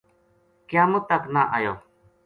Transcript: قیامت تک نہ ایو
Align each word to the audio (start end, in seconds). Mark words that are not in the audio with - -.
قیامت 0.69 1.03
تک 1.09 1.23
نہ 1.33 1.41
ایو 1.55 1.73